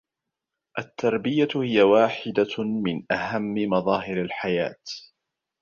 التربية 0.79 1.47
هي 1.55 1.81
واحد 1.81 2.39
من 2.61 3.03
أهم 3.11 3.53
مظاهر 3.71 4.21
الحياة. 4.21 4.75